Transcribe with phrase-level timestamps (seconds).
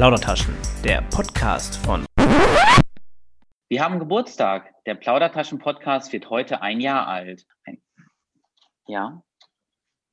[0.00, 2.06] Plaudertaschen, der Podcast von.
[3.68, 4.72] Wir haben Geburtstag.
[4.86, 7.46] Der Plaudertaschen-Podcast wird heute ein Jahr alt.
[7.66, 7.82] Ein
[8.86, 9.22] ja?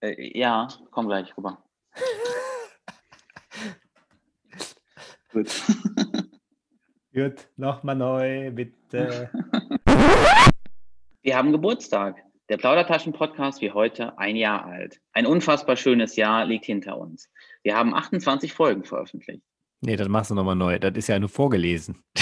[0.02, 1.64] Äh, ja, komm gleich rüber.
[5.32, 5.55] Gut.
[7.14, 9.32] Gut, nochmal neu, bitte.
[11.21, 12.21] Wir haben Geburtstag.
[12.50, 15.00] Der Plaudertaschen-Podcast wird heute ein Jahr alt.
[15.14, 17.32] Ein unfassbar schönes Jahr liegt hinter uns.
[17.64, 19.46] Wir haben 28 Folgen veröffentlicht.
[19.81, 20.79] Nee, das machst du nochmal neu.
[20.79, 22.04] Das ist ja nur vorgelesen.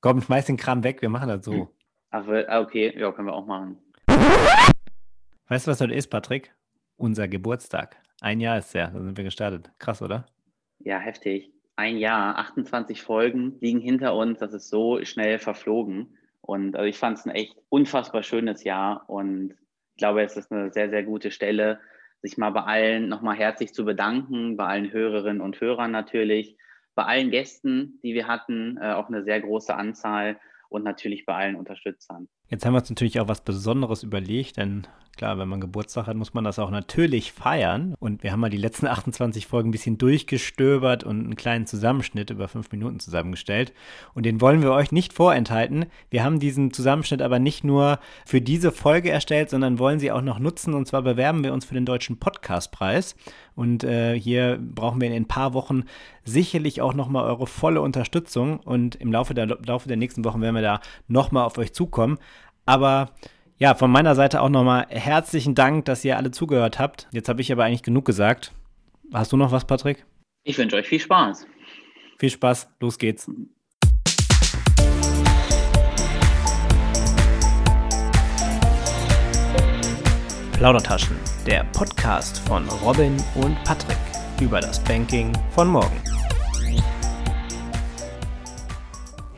[0.00, 1.68] Komm, schmeiß den Kram weg, wir machen das so.
[2.10, 3.78] Ach, ah, okay, ja, können wir auch machen.
[5.48, 6.54] Weißt du, was das ist, Patrick?
[6.96, 7.96] Unser Geburtstag.
[8.20, 9.70] Ein Jahr ist ja, da sind wir gestartet.
[9.78, 10.26] Krass, oder?
[10.78, 11.50] Ja, heftig.
[11.76, 14.38] Ein Jahr, 28 Folgen liegen hinter uns.
[14.38, 16.16] Das ist so schnell verflogen.
[16.40, 19.54] Und also ich fand es ein echt unfassbar schönes Jahr und
[19.94, 21.80] ich glaube, es ist eine sehr, sehr gute Stelle,
[22.24, 26.56] sich mal bei allen nochmal herzlich zu bedanken, bei allen Hörerinnen und Hörern natürlich,
[26.94, 31.34] bei allen Gästen, die wir hatten, äh, auch eine sehr große Anzahl und natürlich bei
[31.34, 32.28] allen Unterstützern.
[32.54, 36.16] Jetzt haben wir uns natürlich auch was Besonderes überlegt, denn Klar, wenn man Geburtstag hat,
[36.16, 37.94] muss man das auch natürlich feiern.
[38.00, 42.30] Und wir haben mal die letzten 28 Folgen ein bisschen durchgestöbert und einen kleinen Zusammenschnitt
[42.30, 43.72] über fünf Minuten zusammengestellt.
[44.14, 45.86] Und den wollen wir euch nicht vorenthalten.
[46.10, 50.22] Wir haben diesen Zusammenschnitt aber nicht nur für diese Folge erstellt, sondern wollen sie auch
[50.22, 50.74] noch nutzen.
[50.74, 53.14] Und zwar bewerben wir uns für den Deutschen Podcastpreis.
[53.54, 55.84] Und äh, hier brauchen wir in ein paar Wochen
[56.24, 58.58] sicherlich auch nochmal eure volle Unterstützung.
[58.58, 62.18] Und im Laufe der, Laufe der nächsten Wochen werden wir da nochmal auf euch zukommen.
[62.66, 63.10] Aber
[63.58, 67.08] ja, von meiner Seite auch nochmal herzlichen Dank, dass ihr alle zugehört habt.
[67.12, 68.52] Jetzt habe ich aber eigentlich genug gesagt.
[69.12, 70.04] Hast du noch was, Patrick?
[70.44, 71.46] Ich wünsche euch viel Spaß.
[72.18, 73.30] Viel Spaß, los geht's.
[80.52, 81.16] Plaudertaschen,
[81.46, 83.98] der Podcast von Robin und Patrick
[84.40, 86.00] über das Banking von morgen.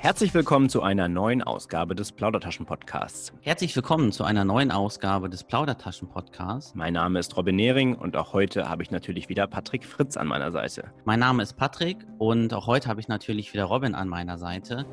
[0.06, 3.32] Herzlich willkommen zu einer neuen Ausgabe des Plaudertaschen-Podcasts.
[3.40, 6.76] Herzlich willkommen zu einer neuen Ausgabe des Plaudertaschen-Podcasts.
[6.76, 10.28] Mein Name ist Robin Nehring und auch heute habe ich natürlich wieder Patrick Fritz an
[10.28, 10.92] meiner Seite.
[11.04, 14.86] Mein Name ist Patrick und auch heute habe ich natürlich wieder Robin an meiner Seite.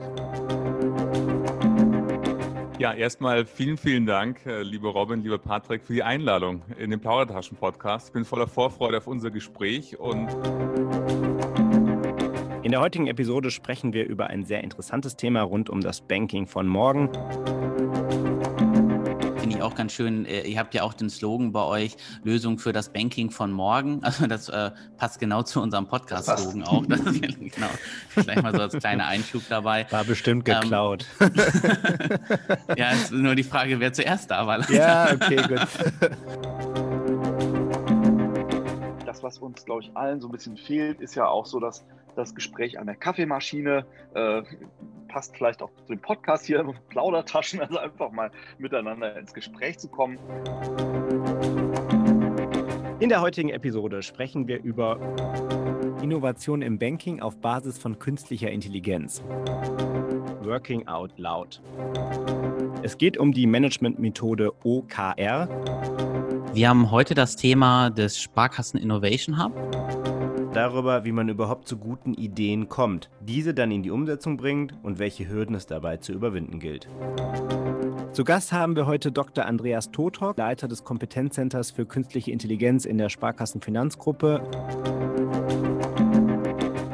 [2.79, 6.99] Ja, erstmal vielen, vielen Dank, äh, liebe Robin, lieber Patrick, für die Einladung in den
[6.99, 8.07] Plaudertaschen-Podcast.
[8.07, 10.35] Ich bin voller Vorfreude auf unser Gespräch und
[12.73, 16.67] der heutigen Episode sprechen wir über ein sehr interessantes Thema rund um das Banking von
[16.67, 17.07] morgen.
[19.37, 20.25] Finde ich auch ganz schön.
[20.25, 24.01] Äh, ihr habt ja auch den Slogan bei euch, Lösung für das Banking von morgen.
[24.03, 26.83] Also das äh, passt genau zu unserem Podcast-Slogan auch.
[26.87, 27.69] Das ist, genau.
[28.09, 29.85] Vielleicht mal so als kleiner Einschub dabei.
[29.91, 31.05] War bestimmt ähm, geklaut.
[31.19, 31.31] Ähm,
[32.75, 34.67] ja, es ist nur die Frage, wer zuerst da war.
[34.71, 35.67] Ja, okay, gut.
[39.05, 41.85] Das, was uns, glaube ich, allen so ein bisschen fehlt, ist ja auch so, dass
[42.15, 43.85] das Gespräch an der Kaffeemaschine.
[44.13, 44.43] Äh,
[45.07, 49.87] passt vielleicht auch zu dem Podcast hier, Plaudertaschen, also einfach mal miteinander ins Gespräch zu
[49.87, 50.17] kommen.
[52.99, 54.97] In der heutigen Episode sprechen wir über
[56.01, 59.23] Innovation im Banking auf Basis von künstlicher Intelligenz.
[60.43, 61.61] Working Out Loud.
[62.81, 65.47] Es geht um die Managementmethode OKR.
[66.53, 69.53] Wir haben heute das Thema des Sparkassen Innovation Hub
[70.53, 74.99] darüber, wie man überhaupt zu guten Ideen kommt, diese dann in die Umsetzung bringt und
[74.99, 76.87] welche Hürden es dabei zu überwinden gilt.
[78.13, 79.45] Zu Gast haben wir heute Dr.
[79.45, 84.41] Andreas Totok, Leiter des Kompetenzcenters für künstliche Intelligenz in der Sparkassen Finanzgruppe.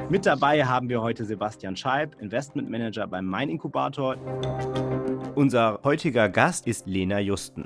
[0.09, 4.15] Mit dabei haben wir heute Sebastian Scheib, Investmentmanager beim Main Inkubator.
[5.35, 7.65] Unser heutiger Gast ist Lena Justen.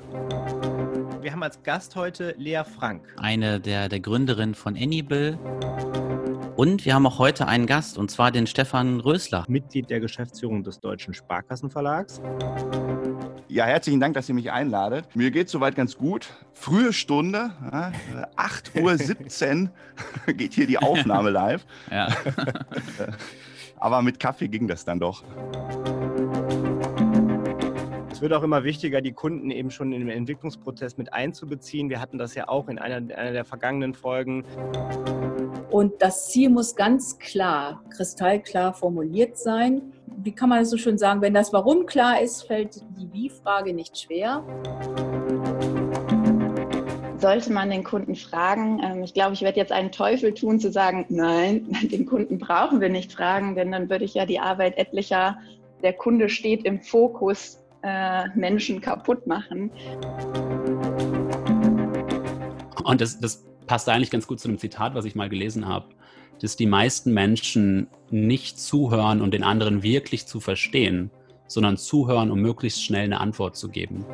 [1.24, 3.02] Wir haben als Gast heute Lea Frank.
[3.16, 5.38] Eine der, der Gründerin von Anybill.
[6.54, 9.46] Und wir haben auch heute einen Gast, und zwar den Stefan Rösler.
[9.48, 12.20] Mitglied der Geschäftsführung des Deutschen Sparkassenverlags.
[13.48, 15.16] Ja, herzlichen Dank, dass ihr mich einladet.
[15.16, 16.28] Mir geht es soweit ganz gut.
[16.52, 17.90] Frühe Stunde, ja,
[18.36, 19.62] 8.17
[20.26, 21.64] Uhr geht hier die Aufnahme live.
[21.90, 22.08] Ja.
[23.78, 25.24] Aber mit Kaffee ging das dann doch.
[28.14, 31.90] Es wird auch immer wichtiger, die Kunden eben schon in den Entwicklungsprozess mit einzubeziehen.
[31.90, 34.44] Wir hatten das ja auch in einer, einer der vergangenen Folgen.
[35.72, 39.82] Und das Ziel muss ganz klar, kristallklar formuliert sein.
[40.18, 41.22] Wie kann man das so schön sagen?
[41.22, 44.44] Wenn das Warum klar ist, fällt die Wie-Frage nicht schwer
[47.16, 48.82] sollte man den Kunden fragen.
[48.84, 52.82] Ähm, ich glaube, ich werde jetzt einen Teufel tun zu sagen, nein, den Kunden brauchen
[52.82, 55.38] wir nicht fragen, denn dann würde ich ja die Arbeit etlicher,
[55.82, 59.70] der Kunde steht im Fokus, äh, Menschen kaputt machen.
[62.84, 65.86] Und das, das passt eigentlich ganz gut zu einem Zitat, was ich mal gelesen habe,
[66.40, 71.10] dass die meisten Menschen nicht zuhören, um den anderen wirklich zu verstehen,
[71.46, 74.04] sondern zuhören, um möglichst schnell eine Antwort zu geben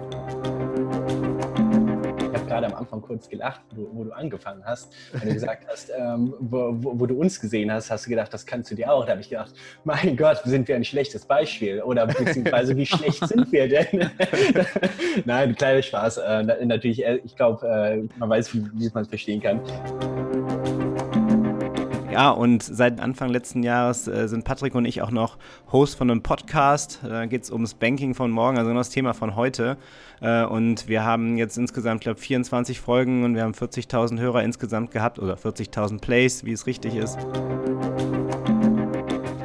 [2.61, 6.35] gerade am Anfang kurz gelacht, wo, wo du angefangen hast, wenn du gesagt hast, ähm,
[6.39, 9.05] wo, wo, wo, du uns gesehen hast, hast du gedacht, das kannst du dir auch.
[9.05, 9.53] Da habe ich gedacht,
[9.85, 14.11] mein Gott, sind wir ein schlechtes Beispiel oder beziehungsweise wie schlecht sind wir denn?
[15.25, 16.19] Nein, kleiner Spaß.
[16.19, 19.61] Äh, natürlich, äh, ich glaube, äh, man weiß, wie, wie man es verstehen kann.
[22.12, 25.39] Ja, und seit Anfang letzten Jahres äh, sind Patrick und ich auch noch
[25.71, 26.99] Host von einem Podcast.
[27.05, 29.77] Da geht es ums Banking von morgen, also das Thema von heute.
[30.21, 34.43] Äh, und wir haben jetzt insgesamt, glaube ich, 24 Folgen und wir haben 40.000 Hörer
[34.43, 37.17] insgesamt gehabt oder 40.000 Plays, wie es richtig ist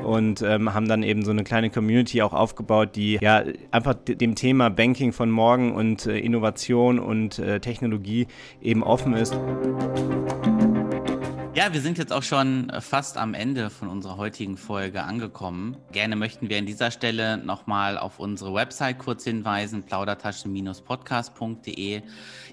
[0.05, 4.35] und ähm, haben dann eben so eine kleine Community auch aufgebaut, die ja einfach dem
[4.35, 8.27] Thema Banking von morgen und äh, Innovation und äh, Technologie
[8.61, 9.37] eben offen ist.
[11.55, 15.77] Ja, wir sind jetzt auch schon fast am Ende von unserer heutigen Folge angekommen.
[15.93, 22.01] Gerne möchten wir an dieser Stelle nochmal auf unsere Website kurz hinweisen, plaudertasche-podcast.de.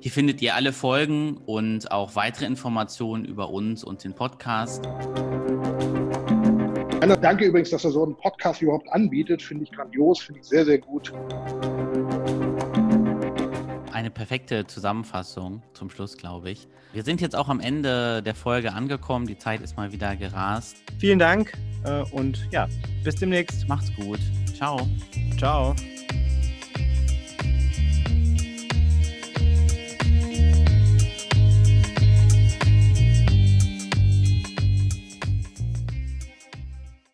[0.01, 4.85] Hier findet ihr alle Folgen und auch weitere Informationen über uns und den Podcast.
[7.21, 9.43] Danke übrigens, dass er so einen Podcast überhaupt anbietet.
[9.43, 11.13] Finde ich grandios, finde ich sehr, sehr gut
[14.03, 16.67] eine perfekte Zusammenfassung zum Schluss, glaube ich.
[16.93, 19.27] Wir sind jetzt auch am Ende der Folge angekommen.
[19.27, 20.77] Die Zeit ist mal wieder gerast.
[20.99, 21.53] Vielen Dank
[21.85, 22.69] äh, und ja,
[23.05, 23.69] bis demnächst.
[23.69, 24.19] Macht's gut.
[24.57, 24.89] Ciao.
[25.39, 25.75] Ciao.